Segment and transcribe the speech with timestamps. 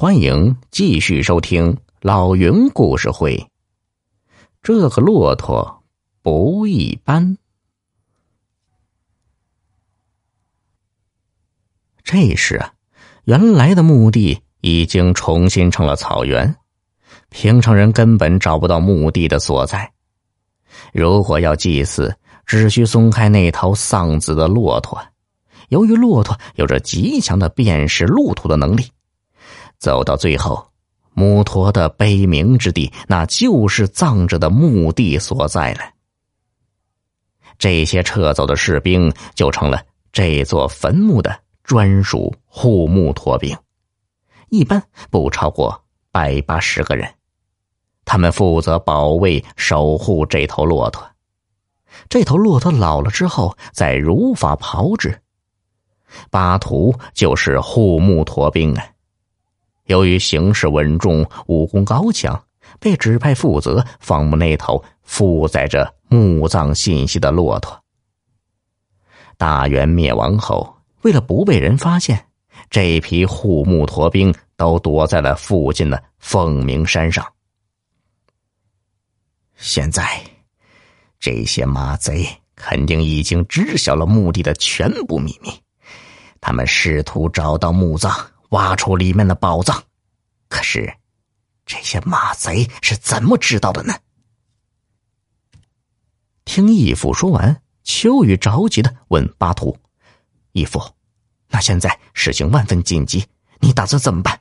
[0.00, 3.50] 欢迎继续收听老云故事会。
[4.62, 5.82] 这个骆驼
[6.22, 7.36] 不一般。
[12.02, 12.72] 这时啊，
[13.24, 16.56] 原来的墓地已经重新成了草原，
[17.28, 19.92] 平常人根本找不到墓地的所在。
[20.94, 24.98] 如果要祭祀，只需松开那头丧子的骆驼。
[25.68, 28.90] 由于骆驼有着极强的辨识路途的能力。
[29.80, 30.64] 走到最后，
[31.14, 35.80] 木驼的悲鸣之地，那就是葬着的墓地所在了。
[37.58, 39.82] 这些撤走的士兵就成了
[40.12, 43.56] 这座坟墓的专属护墓驼兵，
[44.50, 47.10] 一般不超过百八十个人，
[48.04, 51.06] 他们负责保卫、守护这头骆驼。
[52.08, 55.20] 这头骆驼老了之后，再如法炮制。
[56.30, 58.86] 巴图就是护墓驼兵啊。
[59.90, 62.40] 由于行事稳重、武功高强，
[62.78, 67.76] 被指派负责放牧那头负载着墓葬信息的骆驼。
[69.36, 72.24] 大元灭亡后，为了不被人发现，
[72.70, 77.26] 这批护墓驼兵都躲在了附近的凤鸣山上。
[79.56, 80.22] 现在，
[81.18, 85.50] 这些马贼肯定已经知晓了墓地的全部秘密，
[86.40, 88.14] 他们试图找到墓葬。
[88.50, 89.82] 挖出里面的宝藏，
[90.48, 90.92] 可是
[91.66, 93.94] 这些马贼是怎么知道的呢？
[96.44, 99.76] 听义父说完，秋雨着急的问巴图
[100.52, 100.82] ：“义父，
[101.48, 103.24] 那现在事情万分紧急，
[103.60, 104.40] 你打算怎么办？”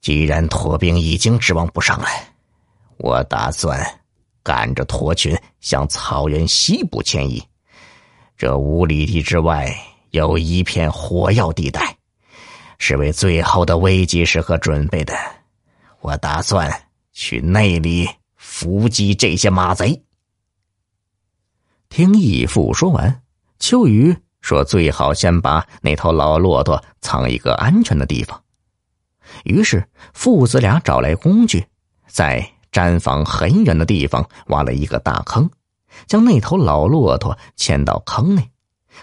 [0.00, 2.06] 既然驼兵已经指望不上了，
[2.98, 3.84] 我打算
[4.44, 7.42] 赶着驼群向草原西部迁移。
[8.36, 9.76] 这五里地之外
[10.10, 11.95] 有一片火药地带。
[12.78, 15.14] 是为最后的危急时刻准备的，
[16.00, 16.70] 我打算
[17.12, 20.02] 去那里伏击这些马贼。
[21.88, 23.22] 听义父说完，
[23.58, 28.40] 秋雨说：“最好先把那头老骆驼藏一个安全的地方。”
[29.44, 31.66] 于是父子俩找来工具，
[32.06, 35.48] 在毡房很远的地方挖了一个大坑，
[36.06, 38.50] 将那头老骆驼牵到坑内，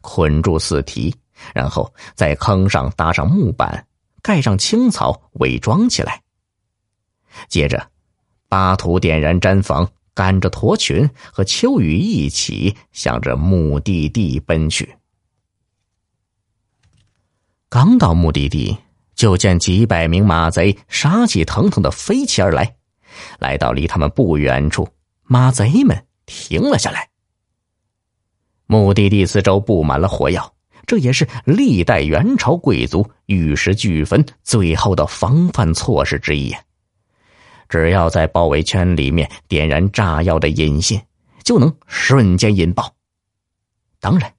[0.00, 1.14] 捆住四蹄。
[1.54, 3.86] 然后在坑上搭上木板，
[4.22, 6.22] 盖上青草，伪装起来。
[7.48, 7.90] 接着，
[8.48, 14.96] 巴图点燃毡房，赶着驼群和秋雨一起向着目的地奔去。
[17.68, 18.76] 刚到目的地，
[19.14, 22.76] 就见几百名马贼杀气腾腾的飞起而来，
[23.38, 24.88] 来到离他们不远处，
[25.22, 27.08] 马贼们停了下来。
[28.66, 30.52] 目的地四周布满了火药。
[30.90, 36.52] 这也是历代元朝贵族玉石俱焚最后的防范措施之一。
[37.68, 41.00] 只要在包围圈里面点燃炸药的引信，
[41.44, 42.92] 就能瞬间引爆。
[44.00, 44.32] 当然，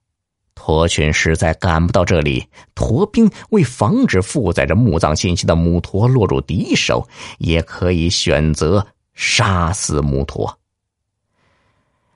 [0.54, 7.08] 驼群实在赶不到这里，驼兵为防止负载着墓葬信息的母驼落入敌手，
[7.38, 10.58] 也可以选择杀死母驼。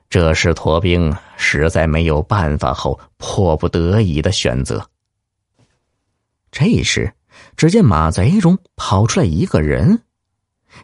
[0.08, 4.88] 这是驼兵实在没有办法后迫不得已的选择。
[6.50, 7.12] 这时，
[7.56, 10.02] 只见马贼中跑出来一个人，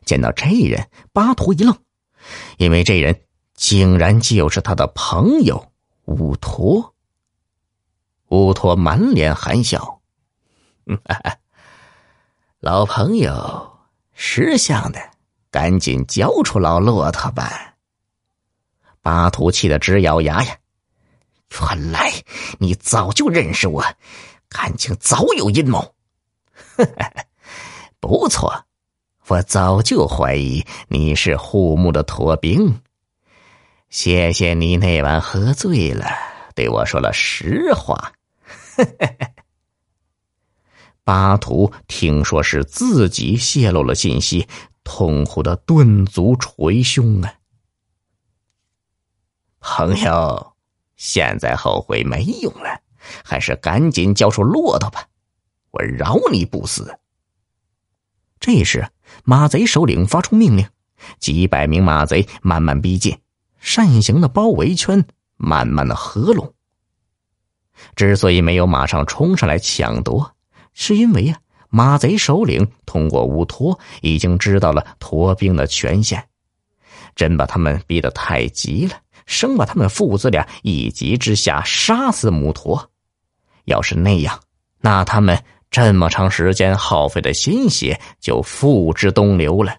[0.05, 1.79] 见到这人，巴图一愣，
[2.59, 3.23] 因为这人
[3.55, 5.73] 竟然就是他的朋友
[6.07, 6.95] 乌托。
[8.29, 10.01] 乌托满脸含笑
[12.61, 13.79] ：“老朋友，
[14.15, 15.01] 识相的，
[15.51, 17.72] 赶紧交出老骆驼吧。”
[19.03, 20.57] 巴图气得直咬牙呀！
[21.61, 22.11] 原来
[22.59, 23.85] 你早就认识我，
[24.49, 25.95] 感情早有阴谋。
[28.01, 28.65] 不错，
[29.27, 32.81] 我早就怀疑你是护墓的驼兵。
[33.91, 36.07] 谢谢你那晚喝醉了，
[36.55, 38.13] 对我说了实话。
[41.05, 44.47] 巴图听说是自己泄露了信息，
[44.85, 47.35] 痛苦的顿足捶胸啊！
[49.65, 50.55] 朋友，
[50.97, 52.81] 现在后悔没用了，
[53.25, 55.07] 还是赶紧交出骆驼吧，
[55.71, 56.99] 我饶你不死。
[58.41, 58.89] 这时，
[59.23, 60.67] 马贼首领发出命令，
[61.21, 63.17] 几百名马贼慢慢逼近，
[63.61, 65.07] 扇形的包围圈
[65.37, 66.53] 慢慢的合拢。
[67.95, 70.35] 之所以没有马上冲上来抢夺，
[70.73, 71.39] 是因为呀，
[71.69, 76.29] 马贼首领通过乌托已经知道了驼兵的权限，
[77.15, 78.97] 真把他们逼得太急了。
[79.27, 82.91] 生把他们父子俩一急之下杀死母驼，
[83.65, 84.41] 要是那样，
[84.81, 89.77] 那他们这么长时间耗费的心血就付之东流了。